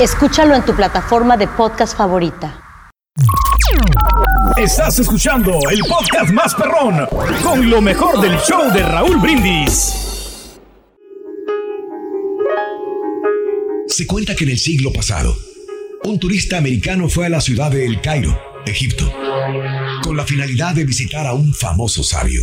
Escúchalo 0.00 0.54
en 0.54 0.64
tu 0.64 0.76
plataforma 0.76 1.36
de 1.36 1.48
podcast 1.48 1.96
favorita. 1.96 2.62
Estás 4.56 5.00
escuchando 5.00 5.58
el 5.72 5.80
podcast 5.80 6.30
más 6.30 6.54
perrón 6.54 7.08
con 7.42 7.68
lo 7.68 7.80
mejor 7.80 8.20
del 8.20 8.38
show 8.38 8.72
de 8.72 8.82
Raúl 8.84 9.18
Brindis. 9.18 10.52
Se 13.88 14.06
cuenta 14.06 14.36
que 14.36 14.44
en 14.44 14.50
el 14.50 14.58
siglo 14.60 14.92
pasado, 14.92 15.36
un 16.04 16.20
turista 16.20 16.58
americano 16.58 17.08
fue 17.08 17.26
a 17.26 17.30
la 17.30 17.40
ciudad 17.40 17.72
de 17.72 17.84
El 17.84 18.00
Cairo, 18.00 18.40
Egipto, 18.66 19.12
con 20.04 20.16
la 20.16 20.24
finalidad 20.24 20.76
de 20.76 20.84
visitar 20.84 21.26
a 21.26 21.32
un 21.32 21.52
famoso 21.52 22.04
sabio. 22.04 22.42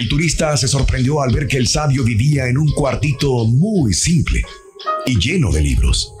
El 0.00 0.08
turista 0.08 0.56
se 0.56 0.66
sorprendió 0.66 1.20
al 1.20 1.30
ver 1.30 1.46
que 1.46 1.58
el 1.58 1.68
sabio 1.68 2.02
vivía 2.02 2.46
en 2.46 2.56
un 2.56 2.72
cuartito 2.72 3.44
muy 3.44 3.92
simple 3.92 4.42
y 5.06 5.18
lleno 5.18 5.50
de 5.50 5.62
libros. 5.62 6.12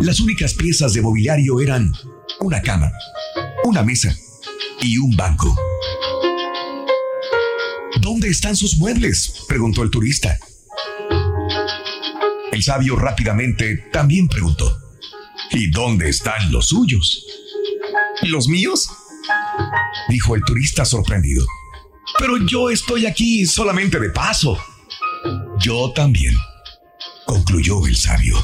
Las 0.00 0.20
únicas 0.20 0.54
piezas 0.54 0.92
de 0.92 1.02
mobiliario 1.02 1.60
eran 1.60 1.92
una 2.40 2.60
cama, 2.60 2.92
una 3.64 3.82
mesa 3.82 4.14
y 4.80 4.98
un 4.98 5.16
banco. 5.16 5.54
¿Dónde 8.00 8.28
están 8.28 8.54
sus 8.54 8.76
muebles? 8.78 9.44
preguntó 9.48 9.82
el 9.82 9.90
turista. 9.90 10.38
El 12.52 12.62
sabio 12.62 12.96
rápidamente 12.96 13.88
también 13.92 14.28
preguntó. 14.28 14.78
¿Y 15.50 15.70
dónde 15.70 16.08
están 16.08 16.52
los 16.52 16.66
suyos? 16.66 17.24
¿Los 18.22 18.48
míos? 18.48 18.88
Dijo 20.08 20.34
el 20.34 20.42
turista 20.42 20.84
sorprendido. 20.84 21.46
Pero 22.18 22.36
yo 22.46 22.70
estoy 22.70 23.06
aquí 23.06 23.46
solamente 23.46 23.98
de 23.98 24.10
paso. 24.10 24.58
Yo 25.58 25.92
también, 25.94 26.36
concluyó 27.26 27.86
el 27.86 27.96
sabio. 27.96 28.36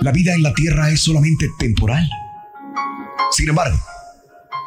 La 0.00 0.12
vida 0.12 0.34
en 0.34 0.42
la 0.42 0.52
tierra 0.54 0.90
es 0.90 1.00
solamente 1.00 1.48
temporal. 1.58 2.08
Sin 3.32 3.48
embargo, 3.48 3.78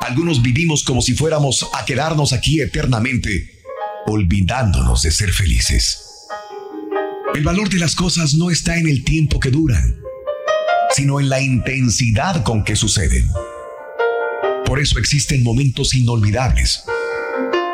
algunos 0.02 0.42
vivimos 0.42 0.84
como 0.84 1.02
si 1.02 1.14
fuéramos 1.16 1.70
a 1.74 1.86
quedarnos 1.86 2.34
aquí 2.34 2.62
eternamente, 2.62 3.62
olvidándonos 4.06 5.04
de 5.04 5.12
ser 5.12 5.32
felices. 5.32 6.28
El 7.36 7.44
valor 7.44 7.70
de 7.70 7.78
las 7.78 7.96
cosas 7.96 8.34
no 8.34 8.50
está 8.50 8.78
en 8.78 8.88
el 8.88 9.04
tiempo 9.04 9.40
que 9.40 9.52
duran, 9.52 9.98
sino 10.96 11.20
en 11.20 11.30
la 11.30 11.42
intensidad 11.42 12.44
con 12.44 12.64
que 12.64 12.76
suceden. 12.76 13.30
Por 14.66 14.80
eso 14.80 15.00
existen 15.00 15.44
momentos 15.44 15.94
inolvidables 15.94 16.84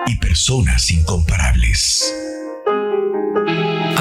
y 0.08 0.18
personas 0.18 0.92
incomparables. 0.92 2.25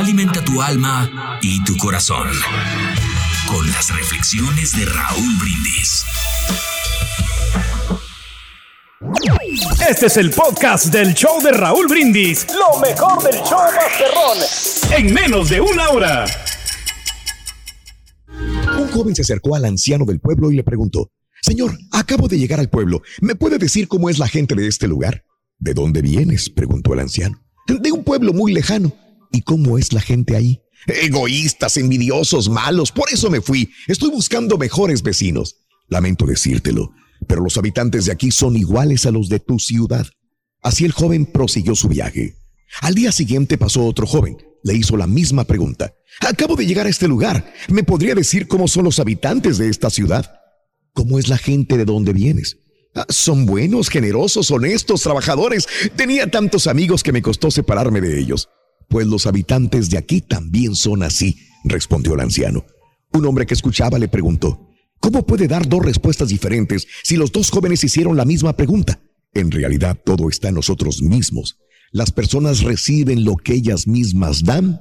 Alimenta 0.05 0.45
tu 0.45 0.61
alma 0.61 1.39
y 1.41 1.65
tu 1.65 1.79
corazón 1.79 2.29
con 3.49 3.67
las 3.71 3.89
reflexiones 3.97 4.77
de 4.77 4.85
Raúl 4.85 5.35
Brindis. 5.41 6.05
Este 9.89 10.05
es 10.05 10.17
el 10.19 10.29
podcast 10.31 10.93
del 10.93 11.15
show 11.15 11.41
de 11.43 11.53
Raúl 11.53 11.89
Brindis. 11.89 12.47
Lo 12.49 12.79
mejor 12.81 13.23
del 13.23 13.41
show 13.45 13.63
Masterrón. 13.75 14.99
En 14.99 15.15
menos 15.15 15.49
de 15.49 15.63
una 15.63 15.89
hora. 15.89 16.27
Un 18.29 18.89
joven 18.89 19.15
se 19.15 19.23
acercó 19.23 19.57
al 19.57 19.65
anciano 19.65 20.05
del 20.05 20.21
pueblo 20.21 20.53
y 20.53 20.57
le 20.57 20.65
preguntó, 20.65 21.11
Señor, 21.41 21.79
acabo 21.93 22.29
de 22.29 22.39
llegar 22.39 22.61
al 22.61 22.69
pueblo. 22.69 23.01
¿Me 23.23 23.37
puede 23.37 23.57
decir 23.57 23.89
cómo 23.89 24.11
es 24.11 24.19
la 24.19 24.29
gente 24.29 24.55
de 24.55 24.69
este 24.69 24.87
lugar? 24.87 25.25
¿De 25.59 25.73
dónde 25.73 26.03
vienes? 26.03 26.51
preguntó 26.51 26.93
el 26.93 27.01
anciano. 27.01 27.43
De 27.67 27.91
un 27.91 28.05
pueblo 28.05 28.35
muy 28.35 28.53
lejano. 28.53 28.93
¿Y 29.35 29.43
cómo 29.43 29.79
es 29.79 29.93
la 29.93 30.01
gente 30.01 30.37
ahí? 30.37 30.63
Egoístas, 30.87 31.77
envidiosos, 31.77 32.49
malos. 32.49 32.93
Por 32.93 33.13
eso 33.13 33.31
me 33.31 33.41
fui. 33.41 33.69
Estoy 33.89 34.11
buscando 34.11 34.57
mejores 34.57 35.03
vecinos. 35.03 35.57
Lamento 35.89 36.25
decírtelo, 36.25 36.93
pero 37.27 37.43
los 37.43 37.59
habitantes 37.59 38.05
de 38.05 38.13
aquí 38.13 38.31
son 38.31 38.57
iguales 38.57 39.07
a 39.07 39.11
los 39.11 39.29
de 39.29 39.41
tu 39.41 39.59
ciudad. 39.59 40.07
Así 40.63 40.85
el 40.85 40.93
joven 40.93 41.27
prosiguió 41.27 41.75
su 41.75 41.89
viaje. 41.89 42.37
Al 42.81 42.95
día 42.95 43.11
siguiente 43.11 43.59
pasó 43.59 43.85
otro 43.85 44.07
joven. 44.07 44.37
Le 44.63 44.75
hizo 44.75 44.97
la 44.97 45.09
misma 45.09 45.43
pregunta. 45.45 45.93
Acabo 46.21 46.55
de 46.55 46.65
llegar 46.65 46.87
a 46.87 46.91
este 46.91 47.09
lugar. 47.09 47.53
¿Me 47.69 47.83
podría 47.83 48.15
decir 48.15 48.47
cómo 48.47 48.69
son 48.69 48.85
los 48.85 49.01
habitantes 49.01 49.59
de 49.59 49.69
esta 49.69 49.91
ciudad? 49.91 50.31
¿Cómo 50.93 51.19
es 51.19 51.27
la 51.27 51.39
gente 51.39 51.77
de 51.77 51.85
donde 51.85 52.13
vienes? 52.13 52.59
Ah, 52.95 53.05
son 53.09 53.47
buenos, 53.47 53.89
generosos, 53.89 54.53
honestos, 54.53 55.03
trabajadores. 55.03 55.67
Tenía 55.97 56.31
tantos 56.31 56.69
amigos 56.69 57.03
que 57.03 57.11
me 57.11 57.21
costó 57.21 57.51
separarme 57.51 58.01
de 58.01 58.21
ellos. 58.21 58.49
Pues 58.89 59.07
los 59.07 59.27
habitantes 59.27 59.91
de 59.91 59.99
aquí 59.99 60.21
también 60.21 60.75
son 60.75 61.03
así, 61.03 61.39
respondió 61.65 62.15
el 62.15 62.21
anciano. 62.21 62.65
Un 63.13 63.27
hombre 63.27 63.47
que 63.47 63.55
escuchaba 63.55 63.99
le 63.99 64.09
preguntó, 64.09 64.69
¿cómo 65.01 65.25
puede 65.27 65.49
dar 65.49 65.69
dos 65.69 65.85
respuestas 65.85 66.29
diferentes 66.29 66.87
si 67.03 67.17
los 67.17 67.33
dos 67.33 67.51
jóvenes 67.51 67.85
hicieron 67.85 68.17
la 68.17 68.25
misma 68.25 68.57
pregunta? 68.57 69.01
En 69.33 69.51
realidad 69.51 69.99
todo 70.05 70.29
está 70.29 70.49
en 70.49 70.55
nosotros 70.55 71.03
mismos. 71.03 71.59
Las 71.93 72.11
personas 72.11 72.63
reciben 72.63 73.25
lo 73.25 73.37
que 73.37 73.55
ellas 73.55 73.87
mismas 73.87 74.45
dan 74.45 74.81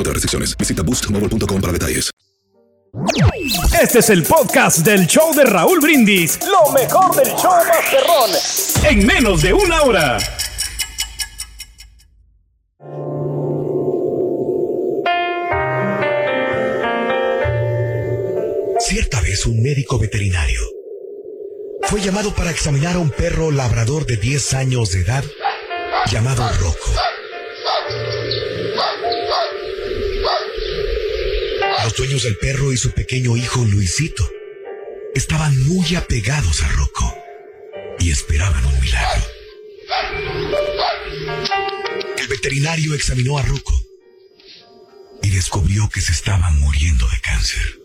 otras 0.01 0.15
restricciones. 0.15 0.55
Visita 0.57 0.83
boostmobile.com 0.83 1.61
para 1.61 1.73
detalles. 1.73 2.11
Este 3.81 3.99
es 3.99 4.09
el 4.09 4.23
podcast 4.23 4.79
del 4.79 5.07
show 5.07 5.33
de 5.33 5.45
Raúl 5.45 5.79
Brindis. 5.79 6.39
Lo 6.45 6.71
mejor 6.73 7.15
del 7.15 7.33
show 7.35 7.51
Masterrón. 7.65 8.31
En 8.83 9.05
menos 9.05 9.41
de 9.41 9.53
una 9.53 9.81
hora. 9.83 10.17
Cierta 18.79 19.21
vez 19.21 19.45
un 19.45 19.61
médico 19.63 19.97
veterinario 19.97 20.59
fue 21.83 22.01
llamado 22.01 22.33
para 22.33 22.51
examinar 22.51 22.95
a 22.95 22.99
un 22.99 23.09
perro 23.09 23.51
labrador 23.51 24.05
de 24.05 24.17
10 24.17 24.53
años 24.53 24.91
de 24.91 25.01
edad 25.01 25.23
llamado 26.09 26.47
Rocco. 26.59 26.91
Los 31.97 32.23
del 32.23 32.37
perro 32.37 32.73
y 32.73 32.77
su 32.77 32.91
pequeño 32.91 33.37
hijo 33.37 33.63
Luisito 33.63 34.27
estaban 35.13 35.57
muy 35.67 35.95
apegados 35.95 36.63
a 36.63 36.67
Rocco 36.69 37.13
y 37.99 38.09
esperaban 38.09 38.65
un 38.65 38.79
milagro. 38.79 39.23
El 42.17 42.27
veterinario 42.27 42.95
examinó 42.95 43.37
a 43.37 43.43
Rocco 43.43 43.73
y 45.21 45.29
descubrió 45.29 45.89
que 45.89 46.01
se 46.01 46.11
estaba 46.11 46.49
muriendo 46.51 47.07
de 47.07 47.19
cáncer. 47.21 47.79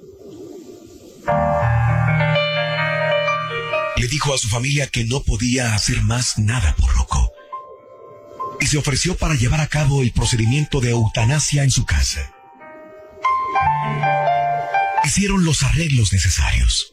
Le 3.97 4.09
dijo 4.09 4.33
a 4.33 4.39
su 4.39 4.49
familia 4.49 4.87
que 4.87 5.05
no 5.05 5.25
podía 5.25 5.75
hacer 5.75 6.01
más 6.03 6.39
nada 6.39 6.75
por 6.77 6.95
Rocco 6.95 7.33
y 8.61 8.67
se 8.67 8.79
ofreció 8.79 9.17
para 9.17 9.35
llevar 9.35 9.61
a 9.61 9.69
cabo 9.69 10.01
el 10.03 10.13
procedimiento 10.13 10.81
de 10.81 10.91
eutanasia 10.91 11.65
en 11.65 11.71
su 11.71 11.85
casa. 11.85 12.36
Hicieron 15.07 15.45
los 15.45 15.63
arreglos 15.63 16.13
necesarios. 16.13 16.93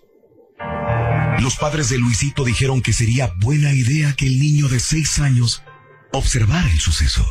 Los 1.39 1.55
padres 1.55 1.89
de 1.89 1.97
Luisito 1.97 2.43
dijeron 2.45 2.83
que 2.83 2.93
sería 2.93 3.33
buena 3.39 3.73
idea 3.73 4.13
que 4.13 4.27
el 4.27 4.39
niño 4.39 4.67
de 4.67 4.79
seis 4.79 5.17
años 5.17 5.63
observara 6.11 6.69
el 6.69 6.79
suceso. 6.79 7.25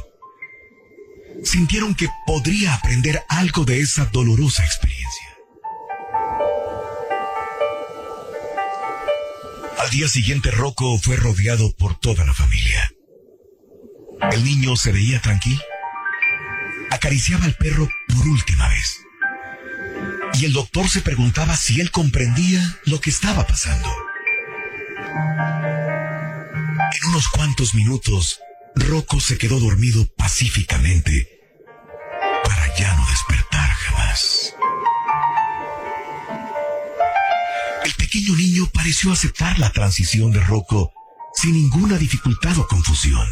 Sintieron 1.45 1.95
que 1.95 2.09
podría 2.27 2.75
aprender 2.75 3.23
algo 3.29 3.65
de 3.65 3.79
esa 3.79 4.07
dolorosa 4.07 4.65
experiencia. 4.65 5.29
Al 9.79 9.91
día 9.91 10.09
siguiente 10.09 10.51
Rocco 10.51 10.99
fue 10.99 11.15
rodeado 11.15 11.73
por 11.77 11.97
toda 12.01 12.25
la 12.25 12.35
familia. 12.35 12.93
El 14.33 14.43
niño 14.43 14.75
se 14.75 14.91
veía 14.91 15.23
tranquilo. 15.23 15.63
Acariciaba 16.91 17.45
al 17.45 17.55
perro 17.55 17.89
por 18.09 18.27
última 18.27 18.69
vez. 18.69 19.02
Y 20.43 20.45
el 20.45 20.55
doctor 20.55 20.89
se 20.89 21.03
preguntaba 21.03 21.57
si 21.57 21.81
él 21.81 21.93
comprendía 21.93 22.81
lo 22.87 23.01
que 23.01 23.11
estaba 23.11 23.47
pasando. 23.47 23.89
En 27.01 27.09
unos 27.11 27.29
cuantos 27.29 27.77
minutos, 27.77 28.41
Rocco 28.75 29.21
se 29.21 29.39
quedó 29.39 29.61
dormido 29.61 30.05
pacíficamente 30.17 31.29
para 32.43 32.77
ya 32.77 32.93
no 32.97 33.07
despertar 33.09 33.71
jamás. 33.71 34.57
El 37.85 37.95
pequeño 37.95 38.35
niño 38.35 38.69
pareció 38.75 39.13
aceptar 39.13 39.61
la 39.61 39.71
transición 39.71 40.33
de 40.33 40.41
Rocco 40.41 40.93
sin 41.37 41.53
ninguna 41.53 41.99
dificultad 41.99 42.59
o 42.59 42.67
confusión. 42.67 43.29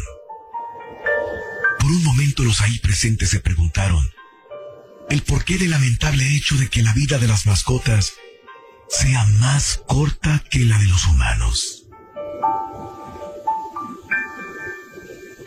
Por 1.77 1.91
un 1.91 2.05
momento 2.05 2.43
los 2.43 2.61
ahí 2.61 2.79
presentes 2.79 3.31
se 3.31 3.41
preguntaron 3.41 4.09
el 5.11 5.23
porqué 5.23 5.57
del 5.57 5.71
lamentable 5.71 6.37
hecho 6.37 6.55
de 6.55 6.69
que 6.69 6.81
la 6.81 6.93
vida 6.93 7.17
de 7.17 7.27
las 7.27 7.45
mascotas 7.45 8.13
sea 8.87 9.25
más 9.39 9.81
corta 9.85 10.41
que 10.49 10.59
la 10.59 10.77
de 10.77 10.85
los 10.85 11.05
humanos. 11.05 11.83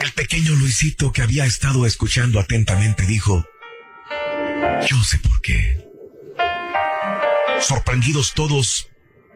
El 0.00 0.12
pequeño 0.12 0.52
Luisito 0.56 1.12
que 1.12 1.22
había 1.22 1.46
estado 1.46 1.86
escuchando 1.86 2.40
atentamente 2.40 3.06
dijo, 3.06 3.46
yo 4.86 5.02
sé 5.02 5.18
por 5.20 5.40
qué. 5.40 5.82
Sorprendidos 7.62 8.34
todos, 8.34 8.88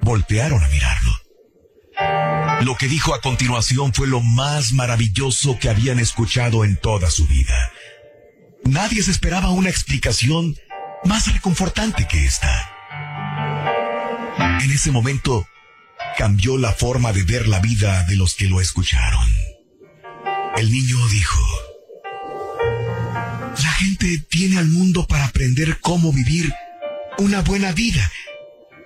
voltearon 0.02 0.62
a 0.62 0.68
mirarlo. 0.68 2.64
Lo 2.66 2.76
que 2.76 2.86
dijo 2.86 3.14
a 3.14 3.22
continuación 3.22 3.94
fue 3.94 4.06
lo 4.06 4.20
más 4.20 4.72
maravilloso 4.72 5.58
que 5.58 5.70
habían 5.70 5.98
escuchado 5.98 6.66
en 6.66 6.76
toda 6.76 7.10
su 7.10 7.26
vida. 7.26 7.72
Nadie 8.68 9.02
se 9.02 9.10
esperaba 9.10 9.48
una 9.48 9.70
explicación 9.70 10.54
más 11.04 11.32
reconfortante 11.32 12.06
que 12.06 12.26
esta. 12.26 12.70
En 14.62 14.70
ese 14.70 14.90
momento, 14.90 15.48
cambió 16.18 16.58
la 16.58 16.72
forma 16.72 17.14
de 17.14 17.22
ver 17.22 17.48
la 17.48 17.60
vida 17.60 18.04
de 18.04 18.16
los 18.16 18.34
que 18.34 18.44
lo 18.44 18.60
escucharon. 18.60 19.26
El 20.58 20.70
niño 20.70 20.98
dijo, 21.08 21.40
la 23.62 23.72
gente 23.78 24.22
viene 24.30 24.58
al 24.58 24.68
mundo 24.68 25.06
para 25.06 25.24
aprender 25.24 25.80
cómo 25.80 26.12
vivir 26.12 26.52
una 27.16 27.40
buena 27.40 27.72
vida, 27.72 28.12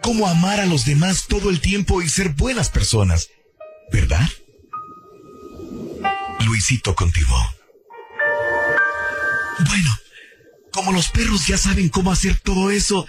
cómo 0.01 0.29
amar 0.29 0.61
a 0.61 0.67
los 0.67 0.85
demás 0.85 1.27
todo 1.29 1.51
el 1.51 1.61
tiempo 1.61 2.03
y 2.03 2.09
ser 2.09 2.29
buenas 2.29 2.69
personas, 2.69 3.31
¿verdad? 3.91 4.29
Luisito 6.47 6.95
continuó. 6.95 7.62
Bueno, 9.59 9.91
como 10.73 10.93
los 10.93 11.11
perros 11.11 11.47
ya 11.47 11.59
saben 11.59 11.89
cómo 11.89 12.13
hacer 12.13 12.39
todo 12.41 12.71
eso, 12.71 13.07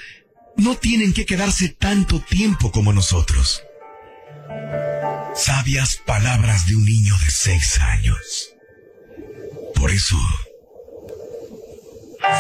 no 0.58 0.76
tienen 0.78 1.14
que 1.14 1.26
quedarse 1.26 1.70
tanto 1.70 2.20
tiempo 2.20 2.72
como 2.72 2.94
nosotros. 2.94 3.64
Sabias 5.36 5.98
palabras 6.06 6.68
de 6.68 6.76
un 6.76 6.86
niño 6.86 7.16
de 7.26 7.32
seis 7.32 7.80
años. 7.80 8.50
Por 9.74 9.92
eso, 9.92 10.18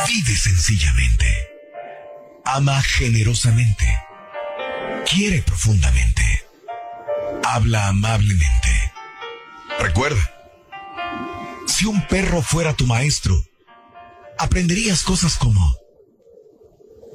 vive 0.08 0.36
sencillamente, 0.36 1.26
ama 2.46 2.82
generosamente, 2.82 3.86
quiere 5.12 5.42
profundamente, 5.42 6.46
habla 7.44 7.88
amablemente. 7.88 8.94
Recuerda, 9.80 10.34
si 11.68 11.86
un 11.86 12.06
perro 12.08 12.42
fuera 12.42 12.76
tu 12.76 12.86
maestro, 12.86 13.44
aprenderías 14.38 15.04
cosas 15.04 15.38
como, 15.38 15.78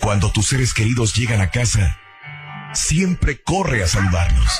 cuando 0.00 0.30
tus 0.32 0.48
seres 0.48 0.72
queridos 0.74 1.14
llegan 1.14 1.40
a 1.40 1.50
casa, 1.50 1.98
siempre 2.74 3.40
corre 3.42 3.82
a 3.82 3.88
saludarlos. 3.88 4.50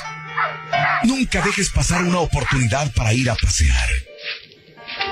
Nunca 1.03 1.41
dejes 1.41 1.69
pasar 1.69 2.03
una 2.03 2.19
oportunidad 2.19 2.93
para 2.93 3.13
ir 3.13 3.29
a 3.29 3.35
pasear. 3.35 3.89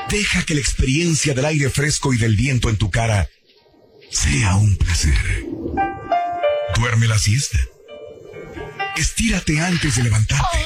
Deja 0.10 0.44
que 0.44 0.56
la 0.56 0.62
experiencia 0.62 1.34
del 1.34 1.46
aire 1.46 1.70
fresco 1.70 2.14
y 2.14 2.18
del 2.18 2.36
viento 2.36 2.70
en 2.70 2.78
tu 2.78 2.90
cara 2.90 3.30
sea 4.12 4.56
un 4.56 4.76
placer. 4.78 5.46
Duerme 6.76 7.08
la 7.08 7.18
siesta. 7.18 7.60
Estírate 8.96 9.60
antes 9.62 9.96
de 9.96 10.04
levantarte. 10.04 10.66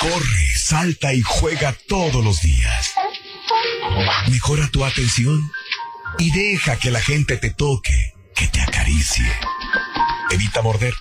Corre, 0.00 0.48
salta 0.56 1.14
y 1.14 1.22
juega 1.22 1.76
todos 1.86 2.24
los 2.24 2.40
días. 2.42 2.93
Mejora 4.28 4.68
tu 4.68 4.84
atención 4.84 5.50
y 6.18 6.30
deja 6.30 6.76
que 6.76 6.90
la 6.90 7.00
gente 7.00 7.36
te 7.36 7.50
toque, 7.50 8.14
que 8.34 8.48
te 8.48 8.60
acaricie. 8.60 9.30
Evita 10.30 10.62
morder. 10.62 10.94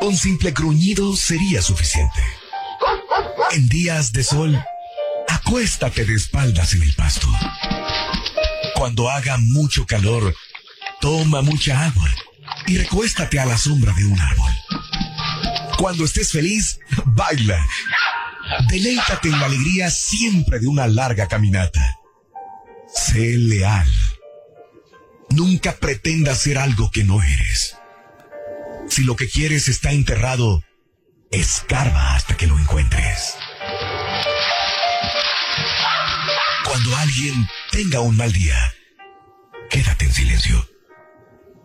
Un 0.00 0.16
simple 0.16 0.50
gruñido 0.50 1.16
sería 1.16 1.62
suficiente. 1.62 2.22
En 3.52 3.68
días 3.68 4.12
de 4.12 4.24
sol, 4.24 4.64
acuéstate 5.28 6.04
de 6.04 6.14
espaldas 6.14 6.74
en 6.74 6.82
el 6.82 6.94
pasto. 6.94 7.28
Cuando 8.74 9.10
haga 9.10 9.36
mucho 9.38 9.86
calor, 9.86 10.34
toma 11.00 11.42
mucha 11.42 11.84
agua 11.84 12.10
y 12.66 12.78
recuéstate 12.78 13.38
a 13.38 13.46
la 13.46 13.58
sombra 13.58 13.92
de 13.92 14.04
un 14.04 14.18
árbol. 14.18 14.52
Cuando 15.78 16.04
estés 16.04 16.32
feliz, 16.32 16.78
baila. 17.04 17.64
Deleítate 18.68 19.28
en 19.28 19.40
la 19.40 19.46
alegría 19.46 19.90
siempre 19.90 20.58
de 20.58 20.66
una 20.66 20.86
larga 20.86 21.28
caminata. 21.28 21.93
Sé 23.14 23.38
leal. 23.38 23.86
Nunca 25.30 25.76
pretendas 25.76 26.36
ser 26.36 26.58
algo 26.58 26.90
que 26.90 27.04
no 27.04 27.22
eres. 27.22 27.76
Si 28.88 29.04
lo 29.04 29.14
que 29.14 29.28
quieres 29.28 29.68
está 29.68 29.92
enterrado, 29.92 30.64
escarba 31.30 32.16
hasta 32.16 32.36
que 32.36 32.48
lo 32.48 32.58
encuentres. 32.58 33.36
Cuando 36.64 36.96
alguien 36.96 37.46
tenga 37.70 38.00
un 38.00 38.16
mal 38.16 38.32
día, 38.32 38.58
quédate 39.70 40.06
en 40.06 40.12
silencio. 40.12 40.68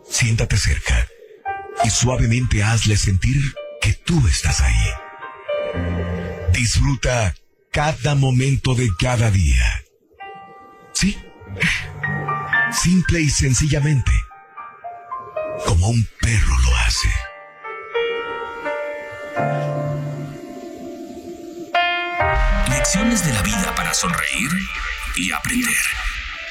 Siéntate 0.08 0.56
cerca 0.56 1.08
y 1.84 1.90
suavemente 1.90 2.62
hazle 2.62 2.96
sentir 2.96 3.42
que 3.82 3.94
tú 3.94 4.28
estás 4.28 4.62
ahí. 4.62 4.92
Disfruta 6.54 7.34
cada 7.72 8.14
momento 8.14 8.76
de 8.76 8.88
cada 9.00 9.32
día. 9.32 9.84
Sí. 10.94 11.18
Simple 12.72 13.22
y 13.22 13.30
sencillamente. 13.30 14.12
Como 15.66 15.90
un 15.90 16.08
perro 16.22 16.56
lo 16.64 16.76
hace. 16.78 17.10
Lecciones 22.70 23.26
de 23.26 23.34
la 23.34 23.42
vida 23.42 23.74
para 23.76 23.94
sonreír 23.94 24.50
y 25.18 25.32
aprender. 25.32 25.76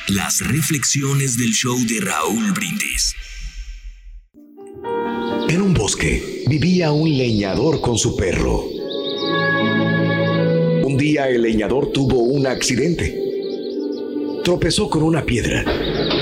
Las 0.09 0.41
reflexiones 0.47 1.37
del 1.37 1.53
show 1.53 1.79
de 1.87 2.01
Raúl 2.01 2.53
Brindis. 2.53 3.15
En 5.49 5.63
un 5.63 5.75
bosque 5.75 6.45
vivía 6.49 6.93
un 6.93 7.17
leñador 7.17 7.81
con 7.81 7.97
su 7.97 8.17
perro. 8.17 8.65
Un 10.85 10.97
día 10.99 11.29
el 11.29 11.43
leñador 11.43 11.93
tuvo 11.93 12.19
un 12.19 12.47
accidente. 12.47 13.28
Tropezó 14.49 14.89
con 14.89 15.03
una 15.03 15.27
piedra 15.27 15.63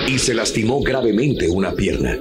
y 0.08 0.18
se 0.18 0.34
lastimó 0.34 0.82
gravemente 0.82 1.48
una 1.48 1.72
pierna. 1.76 2.18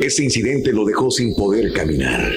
Ese 0.00 0.22
incidente 0.22 0.72
lo 0.72 0.84
dejó 0.84 1.10
sin 1.10 1.34
poder 1.34 1.72
caminar. 1.72 2.32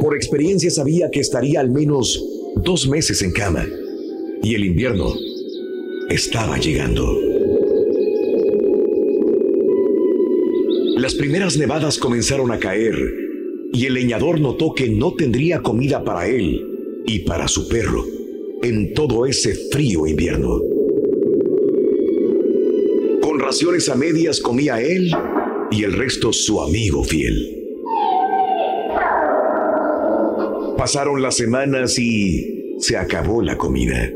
Por 0.00 0.16
experiencia 0.16 0.70
sabía 0.70 1.08
que 1.08 1.20
estaría 1.20 1.60
al 1.60 1.70
menos 1.70 2.20
dos 2.56 2.88
meses 2.88 3.22
en 3.22 3.30
cama 3.30 3.64
y 4.42 4.56
el 4.56 4.64
invierno 4.64 5.14
estaba 6.10 6.58
llegando. 6.58 7.08
Las 10.96 11.14
primeras 11.14 11.56
nevadas 11.56 11.96
comenzaron 11.96 12.50
a 12.50 12.58
caer 12.58 12.96
y 13.72 13.86
el 13.86 13.94
leñador 13.94 14.40
notó 14.40 14.74
que 14.74 14.88
no 14.88 15.14
tendría 15.14 15.62
comida 15.62 16.02
para 16.02 16.26
él 16.26 16.60
y 17.06 17.20
para 17.20 17.46
su 17.46 17.68
perro 17.68 18.15
en 18.66 18.94
todo 18.94 19.26
ese 19.26 19.54
frío 19.70 20.08
invierno. 20.08 20.60
Con 23.22 23.38
raciones 23.38 23.88
a 23.88 23.94
medias 23.94 24.40
comía 24.40 24.82
él 24.82 25.12
y 25.70 25.84
el 25.84 25.92
resto 25.92 26.32
su 26.32 26.60
amigo 26.60 27.04
fiel. 27.04 27.62
Pasaron 30.76 31.22
las 31.22 31.36
semanas 31.36 31.96
y 31.96 32.74
se 32.80 32.96
acabó 32.96 33.40
la 33.40 33.56
comida. 33.56 34.12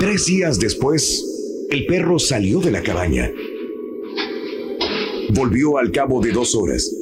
Tres 0.00 0.26
días 0.26 0.58
después, 0.58 1.24
el 1.70 1.86
perro 1.86 2.18
salió 2.18 2.58
de 2.58 2.72
la 2.72 2.82
cabaña. 2.82 3.30
Volvió 5.32 5.78
al 5.78 5.92
cabo 5.92 6.20
de 6.20 6.32
dos 6.32 6.56
horas. 6.56 6.92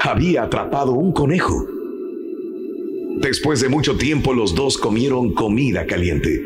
Había 0.00 0.44
atrapado 0.44 0.92
un 0.92 1.12
conejo. 1.12 1.77
Después 3.20 3.60
de 3.60 3.68
mucho 3.68 3.96
tiempo 3.96 4.32
los 4.32 4.54
dos 4.54 4.78
comieron 4.78 5.34
comida 5.34 5.86
caliente. 5.86 6.40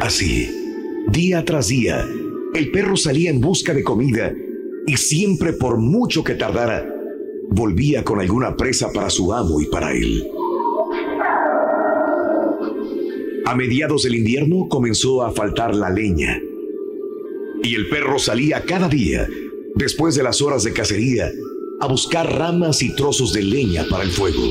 Así, 0.00 0.48
día 1.10 1.44
tras 1.44 1.68
día, 1.68 2.06
el 2.54 2.70
perro 2.70 2.96
salía 2.96 3.28
en 3.28 3.42
busca 3.42 3.74
de 3.74 3.82
comida 3.82 4.32
y 4.86 4.96
siempre 4.96 5.52
por 5.52 5.76
mucho 5.76 6.24
que 6.24 6.34
tardara, 6.34 6.88
volvía 7.50 8.04
con 8.04 8.20
alguna 8.20 8.56
presa 8.56 8.90
para 8.90 9.10
su 9.10 9.34
amo 9.34 9.60
y 9.60 9.66
para 9.66 9.92
él. 9.92 10.26
A 13.44 13.54
mediados 13.54 14.04
del 14.04 14.14
invierno 14.14 14.66
comenzó 14.68 15.22
a 15.22 15.30
faltar 15.30 15.74
la 15.74 15.90
leña 15.90 16.40
y 17.62 17.74
el 17.74 17.88
perro 17.90 18.18
salía 18.18 18.62
cada 18.62 18.88
día, 18.88 19.28
después 19.74 20.14
de 20.14 20.22
las 20.22 20.40
horas 20.40 20.64
de 20.64 20.72
cacería, 20.72 21.30
a 21.80 21.86
buscar 21.86 22.32
ramas 22.38 22.82
y 22.82 22.94
trozos 22.96 23.34
de 23.34 23.42
leña 23.42 23.84
para 23.90 24.02
el 24.02 24.10
fuego. 24.10 24.42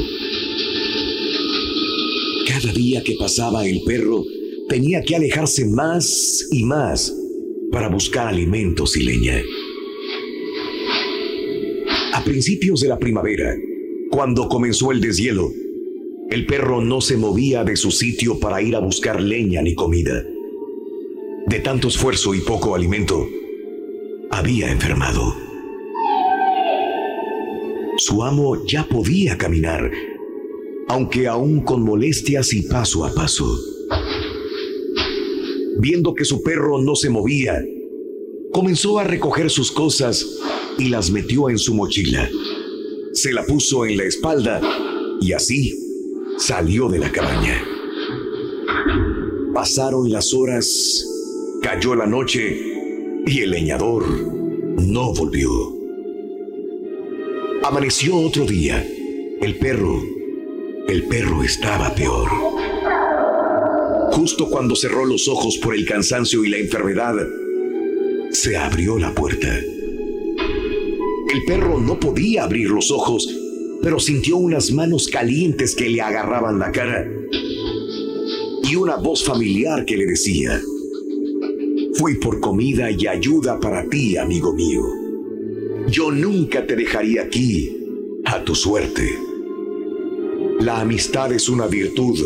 Cada 2.47 2.71
día 2.73 3.03
que 3.03 3.15
pasaba 3.17 3.65
el 3.65 3.81
perro 3.85 4.23
tenía 4.69 5.01
que 5.01 5.15
alejarse 5.15 5.65
más 5.65 6.47
y 6.51 6.63
más 6.63 7.15
para 7.71 7.89
buscar 7.89 8.27
alimentos 8.27 8.95
y 8.97 9.03
leña. 9.03 9.41
A 12.13 12.23
principios 12.23 12.81
de 12.81 12.87
la 12.87 12.99
primavera, 12.99 13.55
cuando 14.11 14.47
comenzó 14.47 14.91
el 14.91 15.01
deshielo, 15.01 15.51
el 16.29 16.45
perro 16.45 16.81
no 16.81 17.01
se 17.01 17.17
movía 17.17 17.63
de 17.63 17.75
su 17.75 17.91
sitio 17.91 18.39
para 18.39 18.61
ir 18.61 18.75
a 18.75 18.79
buscar 18.79 19.21
leña 19.21 19.61
ni 19.61 19.75
comida. 19.75 20.23
De 21.47 21.59
tanto 21.59 21.87
esfuerzo 21.87 22.33
y 22.33 22.39
poco 22.39 22.75
alimento, 22.75 23.27
había 24.31 24.71
enfermado. 24.71 25.35
Su 27.97 28.23
amo 28.23 28.65
ya 28.65 28.87
podía 28.87 29.37
caminar, 29.37 29.91
aunque 30.87 31.27
aún 31.27 31.61
con 31.61 31.83
molestias 31.83 32.53
y 32.53 32.63
paso 32.63 33.05
a 33.05 33.13
paso. 33.13 33.59
Viendo 35.79 36.13
que 36.13 36.25
su 36.25 36.41
perro 36.41 36.81
no 36.81 36.95
se 36.95 37.09
movía, 37.09 37.61
comenzó 38.51 38.99
a 38.99 39.03
recoger 39.03 39.49
sus 39.49 39.71
cosas 39.71 40.25
y 40.77 40.89
las 40.89 41.11
metió 41.11 41.49
en 41.49 41.57
su 41.57 41.73
mochila. 41.73 42.29
Se 43.13 43.33
la 43.33 43.45
puso 43.45 43.85
en 43.85 43.97
la 43.97 44.03
espalda 44.03 44.61
y 45.21 45.33
así 45.33 45.73
salió 46.37 46.87
de 46.89 46.99
la 46.99 47.11
cabaña. 47.11 47.61
Pasaron 49.53 50.11
las 50.11 50.33
horas, 50.33 51.05
cayó 51.61 51.95
la 51.95 52.05
noche 52.05 53.23
y 53.25 53.39
el 53.39 53.51
leñador 53.51 54.05
no 54.07 55.13
volvió. 55.13 55.49
Amaneció 57.63 58.17
otro 58.17 58.45
día. 58.45 58.85
El 59.41 59.57
perro, 59.57 60.01
el 60.87 61.03
perro 61.05 61.43
estaba 61.43 61.93
peor. 61.93 62.29
Justo 64.11 64.49
cuando 64.49 64.75
cerró 64.75 65.05
los 65.05 65.27
ojos 65.27 65.57
por 65.57 65.75
el 65.75 65.85
cansancio 65.85 66.45
y 66.45 66.49
la 66.49 66.57
enfermedad, 66.57 67.15
se 68.31 68.55
abrió 68.57 68.97
la 68.97 69.13
puerta. 69.13 69.47
El 71.33 71.43
perro 71.45 71.79
no 71.79 71.99
podía 71.99 72.43
abrir 72.43 72.69
los 72.69 72.91
ojos, 72.91 73.27
pero 73.81 73.99
sintió 73.99 74.37
unas 74.37 74.71
manos 74.71 75.07
calientes 75.07 75.75
que 75.75 75.89
le 75.89 76.01
agarraban 76.01 76.59
la 76.59 76.71
cara 76.71 77.07
y 78.63 78.75
una 78.75 78.95
voz 78.95 79.23
familiar 79.23 79.85
que 79.85 79.97
le 79.97 80.05
decía, 80.05 80.61
Fui 81.95 82.15
por 82.15 82.41
comida 82.41 82.91
y 82.91 83.07
ayuda 83.07 83.57
para 83.59 83.87
ti, 83.87 84.17
amigo 84.17 84.53
mío. 84.53 84.81
Yo 85.87 86.11
nunca 86.11 86.67
te 86.67 86.75
dejaría 86.75 87.21
aquí 87.21 87.71
a 88.25 88.43
tu 88.43 88.53
suerte. 88.53 89.25
La 90.65 90.79
amistad 90.79 91.31
es 91.31 91.48
una 91.48 91.67
virtud 91.67 92.17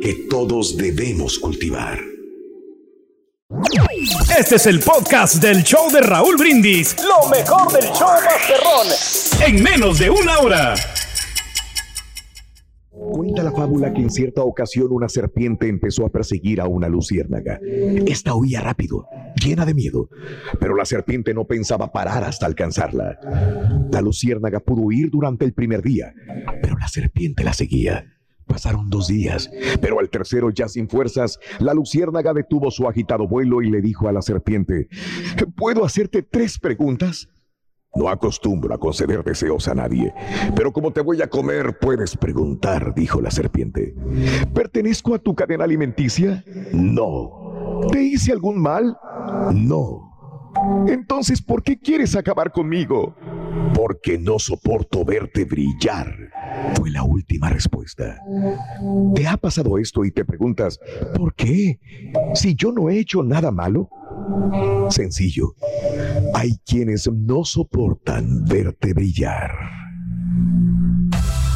que 0.00 0.14
todos 0.30 0.76
debemos 0.76 1.36
cultivar. 1.36 1.98
Este 4.38 4.54
es 4.54 4.66
el 4.66 4.78
podcast 4.78 5.42
del 5.42 5.64
show 5.64 5.90
de 5.90 6.00
Raúl 6.00 6.36
Brindis. 6.36 6.94
Lo 7.02 7.28
mejor 7.28 7.72
del 7.72 7.90
show 7.90 8.06
Masterrón. 8.24 9.48
En 9.48 9.60
menos 9.64 9.98
de 9.98 10.10
una 10.10 10.38
hora. 10.38 10.74
Cuenta 12.88 13.42
la 13.42 13.50
fábula 13.50 13.92
que 13.92 14.02
en 14.02 14.10
cierta 14.10 14.42
ocasión 14.42 14.86
una 14.92 15.08
serpiente 15.08 15.66
empezó 15.66 16.06
a 16.06 16.08
perseguir 16.08 16.60
a 16.60 16.68
una 16.68 16.88
luciérnaga. 16.88 17.58
Esta 18.06 18.36
huía 18.36 18.60
rápido, 18.60 19.08
llena 19.42 19.64
de 19.64 19.74
miedo, 19.74 20.08
pero 20.58 20.74
la 20.74 20.84
serpiente 20.84 21.34
no 21.34 21.44
pensaba 21.44 21.92
parar 21.92 22.24
hasta 22.24 22.46
alcanzarla. 22.46 23.18
La 23.90 24.00
luciérnaga 24.00 24.60
pudo 24.60 24.82
huir 24.82 25.10
durante 25.10 25.44
el 25.44 25.52
primer 25.52 25.82
día, 25.82 26.14
pero 26.62 26.76
la 26.78 26.88
serpiente 26.88 27.44
la 27.44 27.52
seguía. 27.52 28.12
Pasaron 28.46 28.88
dos 28.90 29.08
días, 29.08 29.50
pero 29.80 29.98
al 29.98 30.08
tercero, 30.08 30.50
ya 30.50 30.68
sin 30.68 30.88
fuerzas, 30.88 31.38
la 31.58 31.74
luciérnaga 31.74 32.32
detuvo 32.32 32.70
su 32.70 32.88
agitado 32.88 33.26
vuelo 33.26 33.60
y 33.60 33.70
le 33.70 33.80
dijo 33.80 34.08
a 34.08 34.12
la 34.12 34.22
serpiente, 34.22 34.88
¿puedo 35.56 35.84
hacerte 35.84 36.22
tres 36.22 36.58
preguntas? 36.58 37.28
No 37.96 38.08
acostumbro 38.08 38.74
a 38.74 38.78
conceder 38.78 39.24
deseos 39.24 39.68
a 39.68 39.74
nadie, 39.74 40.12
pero 40.54 40.72
como 40.72 40.92
te 40.92 41.00
voy 41.00 41.22
a 41.22 41.28
comer, 41.28 41.78
puedes 41.80 42.16
preguntar, 42.16 42.94
dijo 42.94 43.20
la 43.20 43.30
serpiente. 43.30 43.94
¿Pertenezco 44.54 45.14
a 45.14 45.18
tu 45.18 45.34
cadena 45.34 45.64
alimenticia? 45.64 46.44
No. 46.72 47.65
¿Te 47.90 48.02
hice 48.02 48.32
algún 48.32 48.60
mal? 48.60 48.96
No. 49.54 50.06
Entonces, 50.88 51.42
¿por 51.42 51.62
qué 51.62 51.78
quieres 51.78 52.16
acabar 52.16 52.50
conmigo? 52.50 53.14
Porque 53.74 54.18
no 54.18 54.38
soporto 54.38 55.04
verte 55.04 55.44
brillar, 55.44 56.06
fue 56.76 56.90
la 56.90 57.02
última 57.02 57.50
respuesta. 57.50 58.18
¿Te 59.14 59.26
ha 59.26 59.36
pasado 59.36 59.78
esto 59.78 60.04
y 60.04 60.10
te 60.10 60.24
preguntas, 60.24 60.80
¿por 61.14 61.34
qué? 61.34 61.78
Si 62.34 62.54
yo 62.54 62.72
no 62.72 62.88
he 62.88 62.98
hecho 62.98 63.22
nada 63.22 63.50
malo. 63.50 63.90
Sencillo. 64.88 65.54
Hay 66.34 66.58
quienes 66.64 67.10
no 67.12 67.44
soportan 67.44 68.44
verte 68.44 68.94
brillar. 68.94 69.50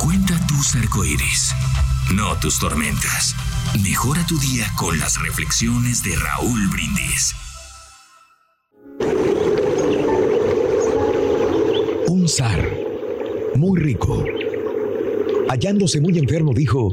Cuenta 0.03 0.35
tus 0.47 0.75
arcoíris, 0.77 1.55
no 2.15 2.35
tus 2.41 2.59
tormentas. 2.59 3.35
Mejora 3.83 4.25
tu 4.27 4.39
día 4.39 4.67
con 4.77 4.99
las 4.99 5.21
reflexiones 5.23 6.03
de 6.03 6.11
Raúl 6.17 6.61
Brindis. 6.73 7.35
Un 12.09 12.29
zar, 12.29 12.69
muy 13.55 13.81
rico, 13.81 14.25
hallándose 15.49 16.01
muy 16.01 16.19
enfermo, 16.19 16.53
dijo, 16.53 16.91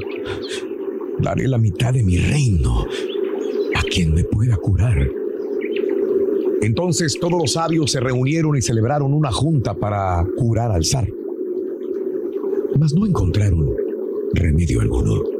daré 1.20 1.48
la 1.48 1.58
mitad 1.58 1.94
de 1.94 2.04
mi 2.04 2.18
reino 2.18 2.86
a 3.76 3.82
quien 3.84 4.14
me 4.14 4.24
pueda 4.24 4.56
curar. 4.58 5.10
Entonces 6.62 7.18
todos 7.20 7.40
los 7.40 7.54
sabios 7.54 7.92
se 7.92 8.00
reunieron 8.00 8.56
y 8.56 8.62
celebraron 8.62 9.14
una 9.14 9.32
junta 9.32 9.74
para 9.74 10.26
curar 10.38 10.72
al 10.72 10.86
zar. 10.86 11.08
Mas 12.80 12.94
no 12.94 13.06
encontraron 13.06 13.76
remedio 14.34 14.82
alguno. 14.82 15.37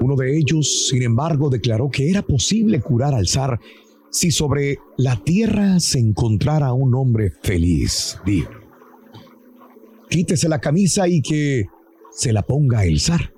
Uno 0.00 0.16
de 0.16 0.38
ellos, 0.38 0.88
sin 0.88 1.02
embargo, 1.02 1.50
declaró 1.50 1.90
que 1.90 2.08
era 2.08 2.22
posible 2.22 2.80
curar 2.80 3.14
al 3.14 3.28
zar 3.28 3.60
si 4.10 4.30
sobre 4.30 4.78
la 4.96 5.22
tierra 5.22 5.78
se 5.78 5.98
encontrara 5.98 6.72
un 6.72 6.94
hombre 6.94 7.32
feliz. 7.42 8.18
Dijo, 8.24 8.50
quítese 10.08 10.48
la 10.48 10.60
camisa 10.60 11.06
y 11.06 11.22
que 11.22 11.66
se 12.10 12.32
la 12.32 12.42
ponga 12.42 12.84
el 12.84 12.98
zar, 12.98 13.32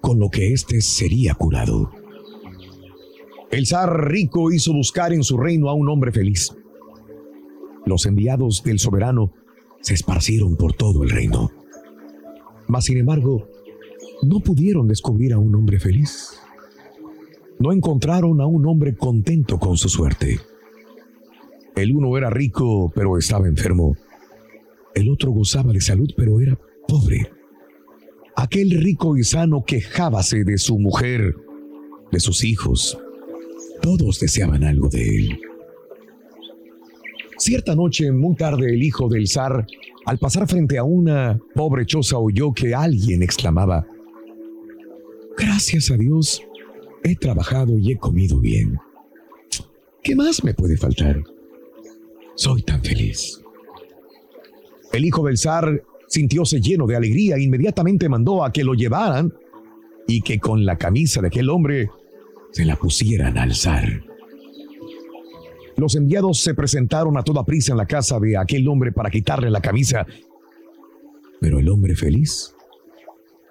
con 0.00 0.18
lo 0.18 0.30
que 0.30 0.52
éste 0.52 0.80
sería 0.80 1.34
curado. 1.34 1.90
El 3.50 3.66
zar 3.66 4.08
rico 4.08 4.52
hizo 4.52 4.72
buscar 4.72 5.12
en 5.12 5.24
su 5.24 5.36
reino 5.36 5.68
a 5.68 5.74
un 5.74 5.88
hombre 5.88 6.12
feliz. 6.12 6.54
Los 7.84 8.06
enviados 8.06 8.62
del 8.62 8.78
soberano 8.78 9.32
se 9.80 9.94
esparcieron 9.94 10.56
por 10.56 10.74
todo 10.74 11.02
el 11.02 11.10
reino. 11.10 11.50
Mas, 12.68 12.84
sin 12.84 12.98
embargo, 12.98 13.48
no 14.22 14.40
pudieron 14.40 14.86
descubrir 14.86 15.32
a 15.32 15.38
un 15.38 15.54
hombre 15.54 15.78
feliz. 15.78 16.38
no 17.58 17.72
encontraron 17.72 18.40
a 18.40 18.46
un 18.46 18.66
hombre 18.66 18.96
contento 18.96 19.58
con 19.58 19.76
su 19.76 19.88
suerte. 19.88 20.40
El 21.76 21.94
uno 21.94 22.16
era 22.18 22.28
rico, 22.28 22.90
pero 22.92 23.16
estaba 23.16 23.46
enfermo. 23.46 23.96
El 24.94 25.08
otro 25.08 25.30
gozaba 25.30 25.72
de 25.72 25.80
salud, 25.80 26.10
pero 26.16 26.40
era 26.40 26.58
pobre. 26.88 27.30
Aquel 28.34 28.70
rico 28.70 29.16
y 29.16 29.22
sano 29.22 29.64
quejábase 29.64 30.42
de 30.42 30.58
su 30.58 30.78
mujer, 30.78 31.36
de 32.10 32.18
sus 32.18 32.42
hijos. 32.42 32.98
Todos 33.80 34.18
deseaban 34.18 34.64
algo 34.64 34.88
de 34.88 35.16
él. 35.16 35.40
Cierta 37.38 37.76
noche, 37.76 38.10
muy 38.10 38.34
tarde, 38.34 38.74
el 38.74 38.82
hijo 38.82 39.08
del 39.08 39.28
zar, 39.28 39.66
al 40.04 40.18
pasar 40.18 40.48
frente 40.48 40.78
a 40.78 40.84
una 40.84 41.40
pobre 41.54 41.86
choza, 41.86 42.18
oyó 42.18 42.52
que 42.52 42.74
alguien 42.74 43.22
exclamaba, 43.22 43.86
Gracias 45.36 45.90
a 45.90 45.96
Dios, 45.96 46.42
he 47.02 47.16
trabajado 47.16 47.78
y 47.78 47.92
he 47.92 47.96
comido 47.96 48.38
bien. 48.38 48.78
¿Qué 50.02 50.16
más 50.16 50.42
me 50.44 50.54
puede 50.54 50.76
faltar? 50.76 51.22
Soy 52.34 52.62
tan 52.62 52.82
feliz. 52.82 53.40
El 54.92 55.04
hijo 55.04 55.24
del 55.24 55.38
zar 55.38 55.84
sintióse 56.08 56.60
lleno 56.60 56.86
de 56.86 56.96
alegría 56.96 57.36
e 57.36 57.42
inmediatamente 57.42 58.08
mandó 58.08 58.44
a 58.44 58.52
que 58.52 58.64
lo 58.64 58.74
llevaran 58.74 59.32
y 60.06 60.20
que 60.22 60.38
con 60.38 60.64
la 60.64 60.76
camisa 60.76 61.20
de 61.20 61.28
aquel 61.28 61.48
hombre 61.48 61.90
se 62.50 62.64
la 62.64 62.76
pusieran 62.76 63.38
al 63.38 63.54
zar. 63.54 64.04
Los 65.76 65.94
enviados 65.94 66.40
se 66.40 66.54
presentaron 66.54 67.16
a 67.16 67.22
toda 67.22 67.44
prisa 67.44 67.72
en 67.72 67.78
la 67.78 67.86
casa 67.86 68.20
de 68.20 68.36
aquel 68.36 68.68
hombre 68.68 68.92
para 68.92 69.10
quitarle 69.10 69.50
la 69.50 69.60
camisa, 69.60 70.06
pero 71.40 71.58
el 71.58 71.68
hombre 71.68 71.94
feliz 71.94 72.54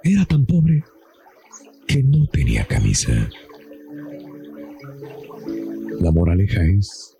era 0.04 0.26
tan 0.26 0.46
pobre 0.46 0.84
que 1.88 2.04
no 2.04 2.26
tenía 2.28 2.66
camisa. 2.66 3.12
La 6.00 6.12
moraleja 6.12 6.62
es, 6.64 7.18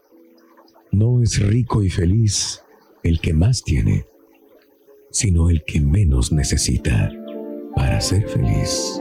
no 0.92 1.22
es 1.22 1.40
rico 1.40 1.84
y 1.84 1.90
feliz 1.90 2.64
el 3.04 3.20
que 3.20 3.34
más 3.34 3.64
tiene, 3.64 4.06
sino 5.12 5.50
el 5.50 5.64
que 5.64 5.82
menos 5.82 6.32
necesita 6.32 7.12
para 7.76 8.00
ser 8.02 8.28
feliz. 8.28 9.00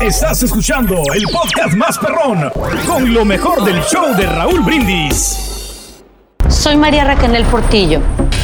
Estás 0.00 0.42
escuchando 0.42 1.02
el 1.14 1.24
podcast 1.32 1.74
más 1.74 1.98
perrón 1.98 2.50
con 2.86 3.14
lo 3.14 3.24
mejor 3.24 3.64
del 3.64 3.80
show 3.82 4.14
de 4.16 4.26
Raúl 4.26 4.60
Brindis. 4.60 6.02
Soy 6.48 6.76
María 6.76 7.04
Raquel 7.04 7.44
Portillo. 7.46 8.00